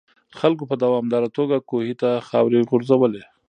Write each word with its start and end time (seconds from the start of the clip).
خلکو 0.39 0.63
په 0.69 0.75
دوامداره 0.83 1.27
توګه 1.37 1.55
کوهي 1.69 1.93
ته 2.01 2.09
خاورې 2.27 2.67
غورځولې. 2.69 3.23